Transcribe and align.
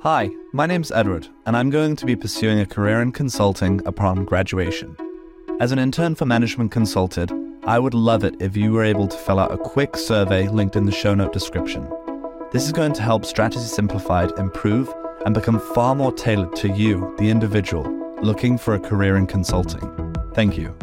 Hi, 0.00 0.28
my 0.52 0.66
name's 0.66 0.92
Edward, 0.92 1.26
and 1.46 1.56
I'm 1.56 1.70
going 1.70 1.96
to 1.96 2.04
be 2.04 2.14
pursuing 2.14 2.60
a 2.60 2.66
career 2.66 3.00
in 3.00 3.12
consulting 3.12 3.84
upon 3.86 4.26
graduation. 4.26 4.94
As 5.58 5.72
an 5.72 5.78
intern 5.78 6.14
for 6.14 6.26
Management 6.26 6.70
Consulted, 6.70 7.32
I 7.64 7.78
would 7.78 7.94
love 7.94 8.22
it 8.22 8.34
if 8.38 8.58
you 8.58 8.72
were 8.72 8.84
able 8.84 9.08
to 9.08 9.16
fill 9.16 9.38
out 9.38 9.52
a 9.52 9.56
quick 9.56 9.96
survey 9.96 10.48
linked 10.48 10.76
in 10.76 10.84
the 10.84 10.92
show 10.92 11.14
note 11.14 11.32
description. 11.32 11.90
This 12.52 12.66
is 12.66 12.72
going 12.72 12.92
to 12.92 13.02
help 13.02 13.24
Strategy 13.24 13.64
Simplified 13.64 14.32
improve 14.38 14.94
and 15.24 15.34
become 15.34 15.58
far 15.74 15.94
more 15.94 16.12
tailored 16.12 16.54
to 16.56 16.68
you, 16.68 17.14
the 17.18 17.30
individual, 17.30 17.84
looking 18.20 18.58
for 18.58 18.74
a 18.74 18.78
career 18.78 19.16
in 19.16 19.26
consulting. 19.26 20.14
Thank 20.34 20.58
you. 20.58 20.76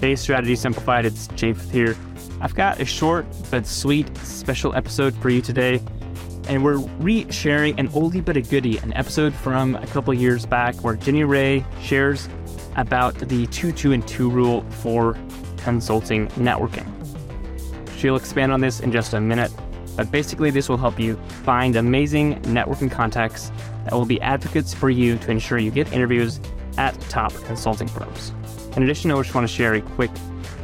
Hey, 0.00 0.16
Strategy 0.16 0.56
Simplified, 0.56 1.04
it's 1.04 1.28
Japheth 1.28 1.70
here. 1.70 1.94
I've 2.40 2.54
got 2.54 2.80
a 2.80 2.84
short 2.84 3.26
but 3.50 3.66
sweet 3.66 4.16
special 4.18 4.74
episode 4.74 5.14
for 5.14 5.30
you 5.30 5.40
today, 5.40 5.80
and 6.48 6.64
we're 6.64 6.78
re 6.98 7.30
sharing 7.30 7.78
an 7.78 7.88
oldie 7.90 8.24
but 8.24 8.36
a 8.36 8.42
goodie, 8.42 8.78
an 8.78 8.92
episode 8.94 9.32
from 9.34 9.76
a 9.76 9.86
couple 9.88 10.12
years 10.12 10.44
back 10.44 10.74
where 10.76 10.94
Jenny 10.94 11.24
Rae 11.24 11.64
shares 11.80 12.28
about 12.76 13.14
the 13.14 13.46
2 13.46 13.72
2 13.72 13.92
and 13.92 14.06
2 14.06 14.30
rule 14.30 14.62
for 14.70 15.16
consulting 15.58 16.28
networking. 16.28 16.86
She'll 17.96 18.16
expand 18.16 18.52
on 18.52 18.60
this 18.60 18.80
in 18.80 18.92
just 18.92 19.14
a 19.14 19.20
minute, 19.20 19.52
but 19.96 20.10
basically, 20.10 20.50
this 20.50 20.68
will 20.68 20.76
help 20.76 20.98
you 20.98 21.16
find 21.44 21.76
amazing 21.76 22.40
networking 22.42 22.90
contacts 22.90 23.50
that 23.84 23.92
will 23.92 24.06
be 24.06 24.20
advocates 24.20 24.74
for 24.74 24.90
you 24.90 25.16
to 25.18 25.30
ensure 25.30 25.58
you 25.58 25.70
get 25.70 25.92
interviews 25.92 26.40
at 26.76 26.98
top 27.02 27.32
consulting 27.44 27.88
firms. 27.88 28.32
In 28.76 28.82
addition, 28.82 29.12
I 29.12 29.16
just 29.22 29.32
want 29.32 29.48
to 29.48 29.54
share 29.54 29.74
a 29.74 29.80
quick 29.80 30.10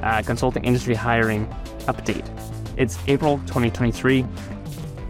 uh, 0.02 0.20
consulting 0.23 0.64
industry 0.64 0.96
hiring 0.96 1.46
update. 1.87 2.28
It's 2.77 2.98
April 3.06 3.38
2023. 3.46 4.26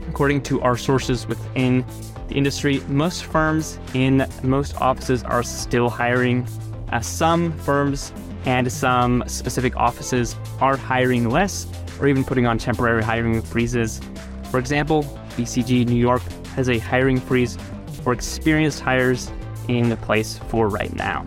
According 0.09 0.43
to 0.43 0.61
our 0.61 0.77
sources 0.77 1.27
within 1.27 1.83
the 2.29 2.35
industry, 2.35 2.81
most 2.89 3.25
firms 3.25 3.79
in 3.95 4.27
most 4.43 4.79
offices 4.83 5.23
are 5.23 5.43
still 5.43 5.89
hiring. 5.89 6.47
Uh, 6.93 7.01
some 7.01 7.57
firms 7.61 8.13
and 8.45 8.71
some 8.71 9.25
specific 9.27 9.77
offices 9.77 10.37
are 10.61 10.77
hiring 10.77 11.31
less 11.31 11.67
or 12.01 12.07
even 12.07 12.23
putting 12.23 12.47
on 12.47 12.59
temporary 12.59 13.03
hiring 13.03 13.41
freezes. 13.41 14.03
For 14.51 14.59
example, 14.59 15.05
BCG 15.39 15.87
New 15.87 15.97
York 15.97 16.23
has 16.55 16.69
a 16.69 16.79
hiring 16.79 17.19
freeze 17.19 17.57
for 18.03 18.13
experienced 18.13 18.81
hires 18.81 19.31
in 19.69 19.97
place 19.99 20.39
for 20.49 20.69
right 20.69 20.95
now. 20.97 21.25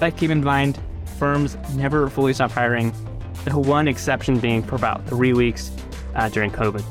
That 0.00 0.16
keep 0.16 0.30
in 0.30 0.44
mind, 0.44 0.78
firms 1.18 1.56
never 1.74 2.08
fully 2.08 2.32
stop 2.32 2.50
hiring, 2.50 2.92
the 3.44 3.58
one 3.58 3.88
exception 3.88 4.38
being 4.38 4.62
for 4.62 4.76
about 4.76 5.06
three 5.06 5.32
weeks 5.32 5.70
uh, 6.14 6.28
during 6.28 6.50
COVID. 6.50 6.82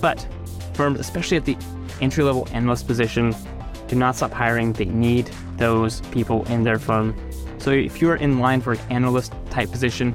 But 0.00 0.26
firms, 0.74 1.00
especially 1.00 1.36
at 1.38 1.44
the 1.44 1.56
entry 2.00 2.22
level 2.24 2.48
analyst 2.52 2.86
position, 2.86 3.34
do 3.88 3.96
not 3.96 4.16
stop 4.16 4.32
hiring. 4.32 4.72
They 4.72 4.84
need 4.86 5.30
those 5.56 6.00
people 6.12 6.44
in 6.46 6.62
their 6.62 6.78
firm. 6.78 7.16
So 7.58 7.70
if 7.70 8.00
you're 8.00 8.16
in 8.16 8.38
line 8.38 8.60
for 8.60 8.72
an 8.72 8.80
analyst 8.90 9.32
type 9.50 9.70
position, 9.70 10.14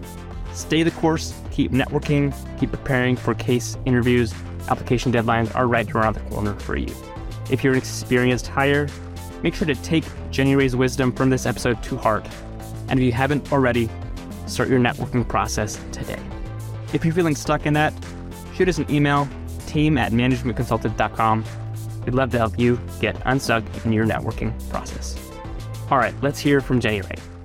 stay 0.54 0.84
the 0.84 0.92
course, 0.92 1.34
keep 1.52 1.72
networking, 1.72 2.34
keep 2.60 2.72
preparing 2.72 3.16
for 3.16 3.34
case 3.34 3.78
interviews. 3.86 4.34
Application 4.70 5.12
deadlines 5.12 5.54
are 5.56 5.68
right 5.68 5.90
around 5.96 6.16
the 6.16 6.20
corner 6.22 6.54
for 6.60 6.76
you. 6.76 6.94
If 7.50 7.64
you're 7.64 7.74
an 7.74 7.80
experienced 7.80 8.48
hire, 8.48 8.90
make 9.44 9.56
sure 9.56 9.68
to 9.68 9.76
take 9.76 10.04
Jenny 10.30 10.56
Rae's 10.56 10.76
wisdom 10.76 11.12
from 11.14 11.30
this 11.30 11.46
episode 11.46 11.82
to 11.84 11.96
heart 11.96 12.28
and 12.90 13.00
if 13.00 13.06
you 13.06 13.12
haven't 13.12 13.52
already, 13.52 13.90
start 14.46 14.70
your 14.70 14.80
networking 14.80 15.28
process 15.28 15.80
today. 15.92 16.20
If 16.94 17.04
you're 17.04 17.14
feeling 17.14 17.36
stuck 17.36 17.66
in 17.66 17.74
that, 17.74 17.94
shoot 18.56 18.70
us 18.70 18.78
an 18.78 18.90
email, 18.90 19.28
team 19.66 19.98
at 19.98 20.12
managementconsulted.com. 20.12 21.44
We'd 22.06 22.16
love 22.16 22.32
to 22.32 22.38
help 22.38 22.58
you 22.58 22.80
get 23.02 23.22
unstuck 23.26 23.64
in 23.86 23.92
your 23.92 24.06
networking 24.06 24.54
process. 24.70 25.20
All 25.92 25.98
right, 25.98 26.14
let's 26.22 26.40
hear 26.40 26.62
from 26.62 26.80
Jenny 26.80 27.02
Rae. 27.02 27.37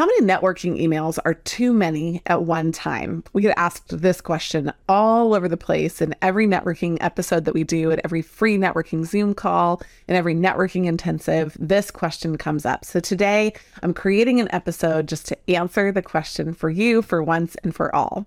How 0.00 0.06
many 0.06 0.22
networking 0.22 0.80
emails 0.80 1.18
are 1.26 1.34
too 1.34 1.74
many 1.74 2.22
at 2.24 2.44
one 2.44 2.72
time? 2.72 3.22
We 3.34 3.42
get 3.42 3.52
asked 3.58 4.00
this 4.00 4.22
question 4.22 4.72
all 4.88 5.34
over 5.34 5.46
the 5.46 5.58
place 5.58 6.00
in 6.00 6.14
every 6.22 6.46
networking 6.46 6.96
episode 7.02 7.44
that 7.44 7.52
we 7.52 7.64
do, 7.64 7.90
at 7.90 8.00
every 8.02 8.22
free 8.22 8.56
networking 8.56 9.04
Zoom 9.04 9.34
call, 9.34 9.82
and 10.08 10.16
every 10.16 10.34
networking 10.34 10.86
intensive. 10.86 11.54
This 11.60 11.90
question 11.90 12.38
comes 12.38 12.64
up. 12.64 12.86
So 12.86 12.98
today 12.98 13.52
I'm 13.82 13.92
creating 13.92 14.40
an 14.40 14.48
episode 14.52 15.06
just 15.06 15.28
to 15.28 15.50
answer 15.50 15.92
the 15.92 16.00
question 16.00 16.54
for 16.54 16.70
you 16.70 17.02
for 17.02 17.22
once 17.22 17.54
and 17.62 17.74
for 17.74 17.94
all. 17.94 18.24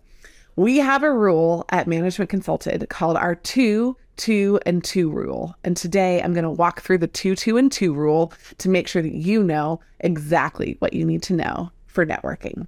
We 0.56 0.78
have 0.78 1.02
a 1.02 1.12
rule 1.12 1.66
at 1.70 1.88
Management 1.88 2.30
Consulted 2.30 2.88
called 2.90 3.18
our 3.18 3.34
two 3.34 3.98
two 4.18 4.60
and 4.66 4.84
two 4.84 5.10
rule. 5.10 5.56
And 5.64 5.76
today 5.76 6.22
I'm 6.22 6.34
going 6.34 6.44
to 6.44 6.50
walk 6.50 6.82
through 6.82 7.00
the 7.00 7.08
two, 7.08 7.36
two, 7.36 7.58
and 7.58 7.72
two 7.72 7.94
rule 7.94 8.34
to 8.60 8.70
make 8.70 8.88
sure 8.88 9.02
that 9.02 9.14
you 9.14 9.44
know 9.44 9.80
exactly 10.00 10.76
what 10.80 10.94
you 10.94 11.06
need 11.06 11.24
to 11.24 11.34
know 11.34 11.72
for 11.88 12.06
networking. 12.06 12.68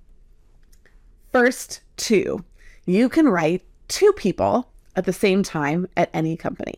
First, 1.31 1.81
two, 1.97 2.43
you 2.85 3.09
can 3.09 3.27
write 3.27 3.63
two 3.87 4.13
people 4.13 4.69
at 4.95 5.05
the 5.05 5.13
same 5.13 5.43
time 5.43 5.87
at 5.97 6.09
any 6.13 6.37
company. 6.37 6.75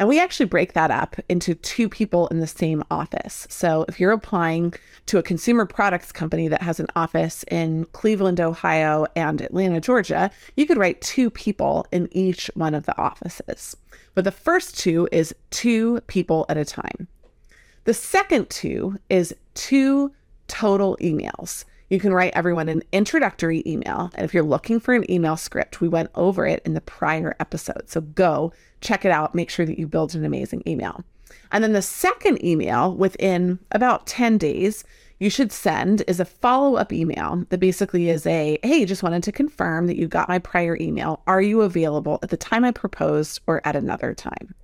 And 0.00 0.08
we 0.08 0.18
actually 0.18 0.46
break 0.46 0.72
that 0.72 0.90
up 0.90 1.16
into 1.28 1.54
two 1.54 1.86
people 1.86 2.26
in 2.28 2.40
the 2.40 2.46
same 2.46 2.82
office. 2.90 3.46
So 3.50 3.84
if 3.86 4.00
you're 4.00 4.12
applying 4.12 4.72
to 5.04 5.18
a 5.18 5.22
consumer 5.22 5.66
products 5.66 6.10
company 6.10 6.48
that 6.48 6.62
has 6.62 6.80
an 6.80 6.86
office 6.96 7.44
in 7.50 7.84
Cleveland, 7.92 8.40
Ohio, 8.40 9.06
and 9.14 9.42
Atlanta, 9.42 9.78
Georgia, 9.78 10.30
you 10.56 10.66
could 10.66 10.78
write 10.78 11.02
two 11.02 11.28
people 11.28 11.86
in 11.92 12.08
each 12.12 12.50
one 12.54 12.74
of 12.74 12.86
the 12.86 12.98
offices. 12.98 13.76
But 14.14 14.24
the 14.24 14.32
first 14.32 14.78
two 14.78 15.06
is 15.12 15.34
two 15.50 16.00
people 16.06 16.46
at 16.48 16.56
a 16.56 16.64
time. 16.64 17.06
The 17.84 17.92
second 17.92 18.48
two 18.48 18.98
is 19.10 19.34
two 19.52 20.12
total 20.48 20.96
emails 21.02 21.66
you 21.90 21.98
can 21.98 22.14
write 22.14 22.32
everyone 22.34 22.68
an 22.68 22.82
introductory 22.92 23.62
email. 23.66 24.10
And 24.14 24.24
if 24.24 24.32
you're 24.32 24.44
looking 24.44 24.80
for 24.80 24.94
an 24.94 25.10
email 25.10 25.36
script, 25.36 25.80
we 25.80 25.88
went 25.88 26.10
over 26.14 26.46
it 26.46 26.62
in 26.64 26.74
the 26.74 26.80
prior 26.80 27.36
episode. 27.40 27.90
So 27.90 28.00
go 28.00 28.52
check 28.80 29.04
it 29.04 29.10
out. 29.10 29.34
Make 29.34 29.50
sure 29.50 29.66
that 29.66 29.78
you 29.78 29.86
build 29.86 30.14
an 30.14 30.24
amazing 30.24 30.62
email. 30.66 31.04
And 31.52 31.62
then 31.64 31.72
the 31.72 31.82
second 31.82 32.44
email 32.44 32.94
within 32.94 33.58
about 33.72 34.06
10 34.06 34.38
days, 34.38 34.84
you 35.18 35.28
should 35.28 35.52
send 35.52 36.02
is 36.06 36.20
a 36.20 36.24
follow 36.24 36.76
up 36.76 36.92
email 36.92 37.44
that 37.50 37.58
basically 37.58 38.08
is 38.08 38.24
a 38.24 38.58
hey, 38.62 38.84
just 38.84 39.02
wanted 39.02 39.24
to 39.24 39.32
confirm 39.32 39.86
that 39.88 39.96
you 39.96 40.06
got 40.06 40.28
my 40.28 40.38
prior 40.38 40.78
email. 40.80 41.22
Are 41.26 41.42
you 41.42 41.62
available 41.62 42.20
at 42.22 42.30
the 42.30 42.36
time 42.36 42.64
I 42.64 42.70
proposed 42.70 43.40
or 43.46 43.60
at 43.66 43.76
another 43.76 44.14
time? 44.14 44.54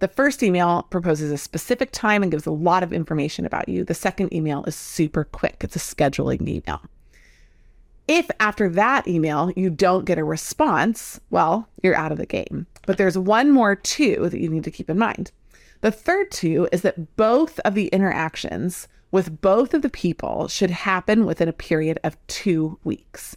The 0.00 0.08
first 0.08 0.42
email 0.42 0.82
proposes 0.90 1.30
a 1.30 1.38
specific 1.38 1.92
time 1.92 2.22
and 2.22 2.32
gives 2.32 2.46
a 2.46 2.50
lot 2.50 2.82
of 2.82 2.92
information 2.92 3.46
about 3.46 3.68
you. 3.68 3.84
The 3.84 3.94
second 3.94 4.34
email 4.34 4.64
is 4.64 4.74
super 4.74 5.24
quick, 5.24 5.56
it's 5.60 5.76
a 5.76 5.78
scheduling 5.78 6.48
email. 6.48 6.82
If 8.06 8.30
after 8.38 8.68
that 8.70 9.08
email 9.08 9.50
you 9.56 9.70
don't 9.70 10.04
get 10.04 10.18
a 10.18 10.24
response, 10.24 11.20
well, 11.30 11.68
you're 11.82 11.96
out 11.96 12.12
of 12.12 12.18
the 12.18 12.26
game. 12.26 12.66
But 12.86 12.98
there's 12.98 13.16
one 13.16 13.50
more 13.50 13.74
two 13.74 14.28
that 14.28 14.40
you 14.40 14.48
need 14.48 14.64
to 14.64 14.70
keep 14.70 14.90
in 14.90 14.98
mind. 14.98 15.32
The 15.80 15.90
third 15.90 16.30
two 16.30 16.68
is 16.72 16.82
that 16.82 17.16
both 17.16 17.60
of 17.60 17.74
the 17.74 17.88
interactions 17.88 18.88
with 19.10 19.40
both 19.40 19.74
of 19.74 19.82
the 19.82 19.88
people 19.88 20.48
should 20.48 20.70
happen 20.70 21.24
within 21.24 21.48
a 21.48 21.52
period 21.52 21.98
of 22.02 22.16
two 22.26 22.78
weeks. 22.84 23.36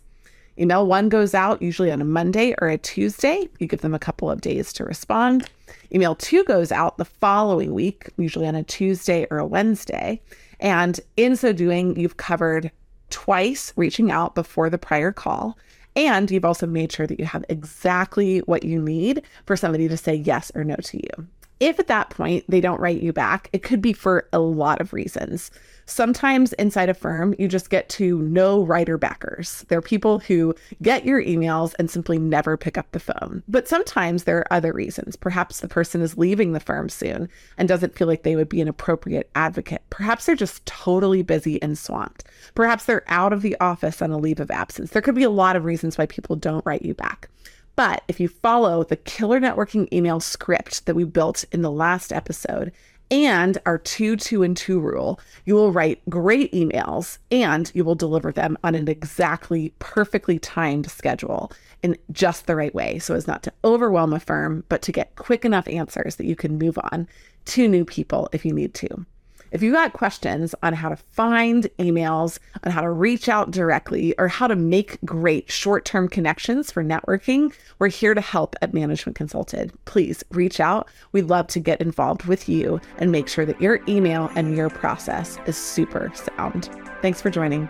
Email 0.59 0.87
one 0.87 1.09
goes 1.09 1.35
out 1.35 1.61
usually 1.61 1.91
on 1.91 2.01
a 2.01 2.05
Monday 2.05 2.55
or 2.61 2.67
a 2.67 2.77
Tuesday. 2.77 3.47
You 3.59 3.67
give 3.67 3.81
them 3.81 3.93
a 3.93 3.99
couple 3.99 4.29
of 4.31 4.41
days 4.41 4.73
to 4.73 4.83
respond. 4.83 5.47
Email 5.93 6.15
two 6.15 6.43
goes 6.45 6.71
out 6.71 6.97
the 6.97 7.05
following 7.05 7.73
week, 7.73 8.09
usually 8.17 8.47
on 8.47 8.55
a 8.55 8.63
Tuesday 8.63 9.27
or 9.29 9.37
a 9.37 9.45
Wednesday. 9.45 10.19
And 10.59 10.99
in 11.15 11.35
so 11.35 11.53
doing, 11.53 11.97
you've 11.99 12.17
covered 12.17 12.71
twice 13.09 13.71
reaching 13.75 14.11
out 14.11 14.35
before 14.35 14.69
the 14.69 14.77
prior 14.77 15.11
call. 15.11 15.57
And 15.95 16.29
you've 16.29 16.45
also 16.45 16.67
made 16.67 16.91
sure 16.91 17.07
that 17.07 17.19
you 17.19 17.25
have 17.25 17.45
exactly 17.49 18.39
what 18.39 18.63
you 18.63 18.81
need 18.81 19.23
for 19.45 19.55
somebody 19.55 19.87
to 19.87 19.97
say 19.97 20.15
yes 20.15 20.51
or 20.55 20.63
no 20.63 20.75
to 20.75 20.97
you. 20.97 21.27
If 21.59 21.79
at 21.79 21.87
that 21.87 22.11
point 22.11 22.45
they 22.47 22.61
don't 22.61 22.79
write 22.79 23.01
you 23.01 23.11
back, 23.11 23.49
it 23.51 23.63
could 23.63 23.81
be 23.81 23.93
for 23.93 24.27
a 24.31 24.39
lot 24.39 24.79
of 24.79 24.93
reasons. 24.93 25.49
Sometimes 25.89 26.51
inside 26.53 26.89
a 26.89 26.93
firm, 26.93 27.33
you 27.39 27.47
just 27.47 27.69
get 27.69 27.87
to 27.89 28.21
no 28.21 28.61
writer 28.63 28.97
backers. 28.97 29.65
They're 29.69 29.81
people 29.81 30.19
who 30.19 30.53
get 30.81 31.05
your 31.05 31.23
emails 31.23 31.73
and 31.79 31.89
simply 31.89 32.19
never 32.19 32.57
pick 32.57 32.77
up 32.77 32.91
the 32.91 32.99
phone. 32.99 33.41
But 33.47 33.69
sometimes 33.69 34.25
there 34.25 34.39
are 34.39 34.53
other 34.53 34.73
reasons. 34.73 35.15
Perhaps 35.15 35.61
the 35.61 35.69
person 35.69 36.01
is 36.01 36.17
leaving 36.17 36.51
the 36.51 36.59
firm 36.59 36.89
soon 36.89 37.29
and 37.57 37.69
doesn't 37.69 37.95
feel 37.95 38.07
like 38.07 38.23
they 38.23 38.35
would 38.35 38.49
be 38.49 38.61
an 38.61 38.67
appropriate 38.67 39.29
advocate. 39.33 39.81
Perhaps 39.89 40.25
they're 40.25 40.35
just 40.35 40.65
totally 40.65 41.23
busy 41.23 41.61
and 41.61 41.77
swamped. 41.77 42.25
Perhaps 42.53 42.85
they're 42.85 43.05
out 43.07 43.31
of 43.31 43.41
the 43.41 43.55
office 43.61 44.01
on 44.01 44.11
a 44.11 44.17
leave 44.17 44.41
of 44.41 44.51
absence. 44.51 44.91
There 44.91 45.01
could 45.01 45.15
be 45.15 45.23
a 45.23 45.29
lot 45.29 45.55
of 45.55 45.63
reasons 45.63 45.97
why 45.97 46.05
people 46.05 46.35
don't 46.35 46.65
write 46.65 46.83
you 46.83 46.93
back. 46.93 47.29
But 47.77 48.03
if 48.07 48.19
you 48.19 48.27
follow 48.27 48.83
the 48.83 48.97
killer 48.97 49.39
networking 49.39 49.87
email 49.93 50.19
script 50.19 50.85
that 50.87 50.95
we 50.95 51.05
built 51.05 51.45
in 51.51 51.61
the 51.61 51.71
last 51.71 52.11
episode 52.11 52.73
and 53.09 53.57
our 53.65 53.77
two, 53.77 54.17
two, 54.17 54.43
and 54.43 54.57
two 54.57 54.79
rule. 54.79 55.19
You 55.45 55.55
will 55.55 55.71
write 55.71 56.01
great 56.09 56.51
emails 56.51 57.19
and 57.31 57.71
you 57.73 57.85
will 57.85 57.95
deliver 57.95 58.31
them 58.31 58.57
on 58.63 58.75
an 58.75 58.87
exactly 58.87 59.73
perfectly 59.79 60.39
timed 60.39 60.89
schedule 60.91 61.51
in 61.83 61.97
just 62.11 62.47
the 62.47 62.55
right 62.55 62.73
way 62.75 62.99
so 62.99 63.15
as 63.15 63.27
not 63.27 63.43
to 63.43 63.53
overwhelm 63.63 64.11
a 64.11 64.19
firm, 64.19 64.63
but 64.69 64.81
to 64.81 64.91
get 64.91 65.15
quick 65.15 65.45
enough 65.45 65.67
answers 65.67 66.17
that 66.17 66.25
you 66.25 66.35
can 66.35 66.57
move 66.57 66.77
on 66.91 67.07
to 67.45 67.67
new 67.67 67.85
people 67.85 68.27
if 68.33 68.45
you 68.45 68.53
need 68.53 68.73
to. 68.73 69.05
If 69.51 69.63
you 69.63 69.71
got 69.71 69.93
questions 69.93 70.53
on 70.61 70.73
how 70.73 70.89
to 70.89 70.95
find 70.95 71.63
emails, 71.79 72.39
on 72.63 72.71
how 72.71 72.81
to 72.81 72.89
reach 72.89 73.29
out 73.29 73.51
directly, 73.51 74.13
or 74.17 74.27
how 74.27 74.47
to 74.47 74.55
make 74.55 74.97
great 75.05 75.49
short 75.49 75.85
term 75.85 76.09
connections 76.09 76.71
for 76.71 76.83
networking, 76.83 77.53
we're 77.79 77.87
here 77.87 78.13
to 78.13 78.21
help 78.21 78.55
at 78.61 78.73
Management 78.73 79.15
Consulted. 79.15 79.71
Please 79.85 80.23
reach 80.31 80.59
out. 80.59 80.89
We'd 81.13 81.25
love 81.25 81.47
to 81.47 81.59
get 81.59 81.79
involved 81.79 82.25
with 82.25 82.49
you 82.49 82.81
and 82.97 83.11
make 83.11 83.27
sure 83.27 83.45
that 83.45 83.61
your 83.61 83.79
email 83.87 84.29
and 84.35 84.55
your 84.55 84.69
process 84.69 85.37
is 85.45 85.55
super 85.55 86.11
sound. 86.13 86.69
Thanks 87.01 87.21
for 87.21 87.29
joining. 87.29 87.69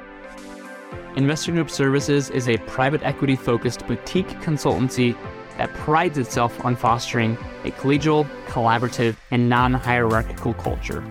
Investor 1.15 1.51
Group 1.51 1.69
Services 1.69 2.29
is 2.29 2.47
a 2.47 2.57
private 2.59 3.03
equity 3.03 3.35
focused 3.35 3.85
boutique 3.87 4.29
consultancy 4.41 5.15
that 5.57 5.73
prides 5.73 6.17
itself 6.17 6.63
on 6.63 6.75
fostering 6.75 7.33
a 7.65 7.71
collegial, 7.71 8.27
collaborative, 8.47 9.15
and 9.31 9.49
non 9.49 9.73
hierarchical 9.73 10.53
culture. 10.53 11.03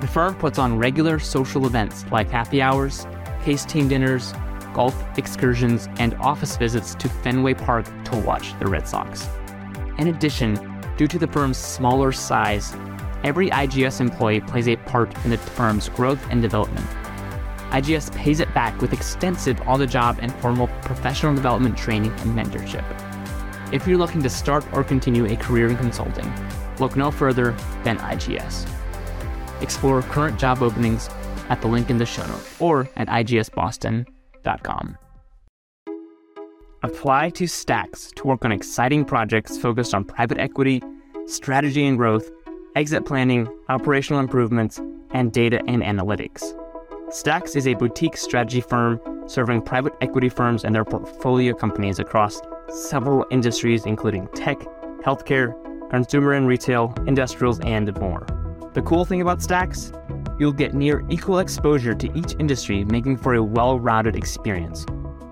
The 0.00 0.06
firm 0.06 0.34
puts 0.34 0.58
on 0.58 0.76
regular 0.76 1.18
social 1.18 1.66
events 1.66 2.04
like 2.12 2.28
happy 2.28 2.60
hours, 2.60 3.06
case 3.42 3.64
team 3.64 3.88
dinners, 3.88 4.34
golf 4.74 4.94
excursions, 5.16 5.88
and 5.98 6.12
office 6.16 6.58
visits 6.58 6.94
to 6.96 7.08
Fenway 7.08 7.54
Park 7.54 7.86
to 8.04 8.16
watch 8.18 8.58
the 8.58 8.66
Red 8.66 8.86
Sox. 8.86 9.26
In 9.98 10.08
addition, 10.08 10.58
due 10.98 11.06
to 11.06 11.18
the 11.18 11.26
firm's 11.26 11.56
smaller 11.56 12.12
size, 12.12 12.76
every 13.24 13.48
IGS 13.48 14.02
employee 14.02 14.42
plays 14.42 14.68
a 14.68 14.76
part 14.76 15.14
in 15.24 15.30
the 15.30 15.38
firm's 15.38 15.88
growth 15.88 16.22
and 16.30 16.42
development. 16.42 16.86
IGS 17.70 18.14
pays 18.14 18.40
it 18.40 18.52
back 18.52 18.78
with 18.82 18.92
extensive 18.92 19.58
on 19.62 19.80
the 19.80 19.86
job 19.86 20.18
and 20.20 20.34
formal 20.36 20.68
professional 20.82 21.34
development 21.34 21.76
training 21.76 22.12
and 22.12 22.38
mentorship. 22.38 22.84
If 23.72 23.86
you're 23.86 23.98
looking 23.98 24.22
to 24.22 24.30
start 24.30 24.64
or 24.74 24.84
continue 24.84 25.24
a 25.24 25.36
career 25.36 25.68
in 25.68 25.76
consulting, 25.78 26.30
look 26.78 26.96
no 26.96 27.10
further 27.10 27.52
than 27.82 27.96
IGS. 27.98 28.75
Explore 29.60 30.02
current 30.02 30.38
job 30.38 30.62
openings 30.62 31.08
at 31.48 31.60
the 31.60 31.68
link 31.68 31.90
in 31.90 31.98
the 31.98 32.06
show 32.06 32.26
notes 32.26 32.56
or 32.60 32.88
at 32.96 33.08
igsboston.com. 33.08 34.98
Apply 36.82 37.30
to 37.30 37.44
Stax 37.44 38.14
to 38.14 38.26
work 38.26 38.44
on 38.44 38.52
exciting 38.52 39.04
projects 39.04 39.58
focused 39.58 39.94
on 39.94 40.04
private 40.04 40.38
equity, 40.38 40.82
strategy 41.26 41.84
and 41.84 41.96
growth, 41.96 42.30
exit 42.76 43.06
planning, 43.06 43.48
operational 43.68 44.20
improvements, 44.20 44.80
and 45.10 45.32
data 45.32 45.60
and 45.66 45.82
analytics. 45.82 46.54
Stax 47.08 47.56
is 47.56 47.66
a 47.66 47.74
boutique 47.74 48.16
strategy 48.16 48.60
firm 48.60 49.00
serving 49.26 49.62
private 49.62 49.94
equity 50.00 50.28
firms 50.28 50.64
and 50.64 50.74
their 50.74 50.84
portfolio 50.84 51.54
companies 51.54 51.98
across 51.98 52.40
several 52.68 53.24
industries, 53.30 53.86
including 53.86 54.28
tech, 54.34 54.58
healthcare, 55.04 55.54
consumer 55.90 56.32
and 56.32 56.46
retail, 56.46 56.94
industrials, 57.06 57.58
and 57.60 57.96
more. 57.98 58.26
The 58.76 58.82
cool 58.82 59.06
thing 59.06 59.22
about 59.22 59.38
Stax, 59.38 59.90
you'll 60.38 60.52
get 60.52 60.74
near 60.74 61.02
equal 61.08 61.38
exposure 61.38 61.94
to 61.94 62.12
each 62.14 62.34
industry, 62.38 62.84
making 62.84 63.16
for 63.16 63.32
a 63.32 63.42
well 63.42 63.80
rounded 63.80 64.14
experience. 64.14 64.84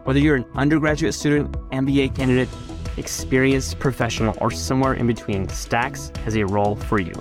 Whether 0.05 0.19
you're 0.19 0.37
an 0.37 0.47
undergraduate 0.55 1.13
student, 1.13 1.53
MBA 1.69 2.17
candidate, 2.17 2.49
experienced 2.97 3.79
professional, 3.79 4.35
or 4.41 4.51
somewhere 4.51 4.95
in 4.95 5.07
between, 5.07 5.47
Stax 5.49 6.17
has 6.25 6.37
a 6.39 6.47
role 6.47 6.75
for 6.75 6.99
you. 6.99 7.13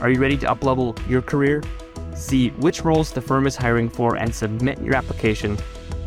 Are 0.00 0.10
you 0.10 0.18
ready 0.18 0.36
to 0.38 0.46
uplevel 0.46 0.98
your 1.08 1.22
career? 1.22 1.62
See 2.16 2.48
which 2.58 2.84
roles 2.84 3.12
the 3.12 3.20
firm 3.20 3.46
is 3.46 3.54
hiring 3.54 3.88
for 3.88 4.16
and 4.16 4.34
submit 4.34 4.80
your 4.82 4.96
application 4.96 5.56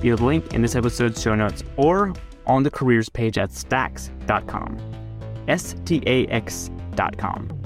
via 0.01 0.17
the 0.17 0.25
link 0.25 0.53
in 0.53 0.63
this 0.63 0.75
episode's 0.75 1.21
show 1.21 1.33
notes 1.33 1.63
or 1.77 2.13
on 2.45 2.63
the 2.63 2.71
careers 2.71 3.07
page 3.07 3.37
at 3.37 3.51
stax.com. 3.51 4.77
S 5.47 5.75
T 5.85 6.03
A 6.07 6.27
X.com. 6.27 7.64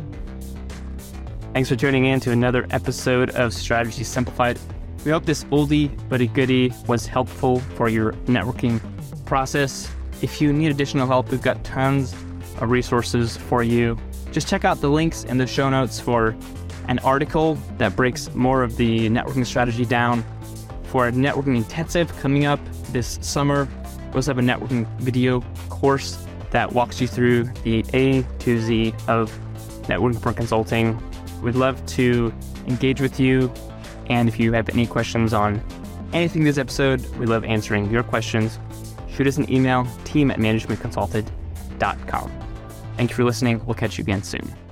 Thanks 1.53 1.67
for 1.67 1.75
tuning 1.75 2.05
in 2.05 2.19
to 2.19 2.31
another 2.31 2.67
episode 2.69 3.31
of 3.31 3.55
Strategy 3.55 4.03
Simplified. 4.03 4.59
We 5.03 5.09
hope 5.09 5.25
this 5.25 5.45
oldie 5.45 5.89
but 6.07 6.21
a 6.21 6.27
goodie 6.27 6.71
was 6.85 7.07
helpful 7.07 7.59
for 7.59 7.89
your 7.89 8.13
networking 8.27 8.79
process. 9.25 9.91
If 10.21 10.39
you 10.41 10.53
need 10.53 10.69
additional 10.69 11.07
help, 11.07 11.31
we've 11.31 11.41
got 11.41 11.63
tons 11.63 12.13
of 12.59 12.69
resources 12.69 13.35
for 13.35 13.63
you. 13.63 13.97
Just 14.31 14.47
check 14.47 14.63
out 14.63 14.79
the 14.79 14.89
links 14.91 15.23
in 15.23 15.39
the 15.39 15.47
show 15.47 15.71
notes 15.71 15.99
for 15.99 16.35
an 16.87 16.99
article 16.99 17.55
that 17.79 17.95
breaks 17.95 18.31
more 18.35 18.61
of 18.61 18.77
the 18.77 19.09
networking 19.09 19.45
strategy 19.45 19.85
down. 19.85 20.23
For 20.83 21.07
a 21.07 21.11
networking 21.11 21.55
intensive 21.57 22.15
coming 22.19 22.45
up 22.45 22.59
this 22.91 23.17
summer, 23.21 23.67
we 24.09 24.15
also 24.17 24.35
have 24.35 24.37
a 24.37 24.47
networking 24.47 24.87
video 24.99 25.41
course 25.69 26.23
that 26.51 26.71
walks 26.71 27.01
you 27.01 27.07
through 27.07 27.45
the 27.63 27.83
A 27.93 28.21
to 28.21 28.59
Z 28.59 28.93
of 29.07 29.31
networking 29.87 30.21
for 30.21 30.31
consulting 30.31 30.99
We'd 31.41 31.55
love 31.55 31.85
to 31.87 32.33
engage 32.67 33.01
with 33.01 33.19
you. 33.19 33.51
And 34.07 34.27
if 34.27 34.39
you 34.39 34.53
have 34.53 34.69
any 34.69 34.87
questions 34.87 35.33
on 35.33 35.63
anything 36.13 36.43
this 36.43 36.57
episode, 36.57 37.05
we 37.17 37.25
love 37.25 37.43
answering 37.43 37.89
your 37.91 38.03
questions. 38.03 38.59
Shoot 39.11 39.27
us 39.27 39.37
an 39.37 39.51
email, 39.51 39.87
team 40.03 40.31
at 40.31 40.37
managementconsulted.com. 40.37 42.31
Thank 42.97 43.09
you 43.11 43.15
for 43.15 43.23
listening. 43.23 43.65
We'll 43.65 43.75
catch 43.75 43.97
you 43.97 44.03
again 44.03 44.23
soon. 44.23 44.68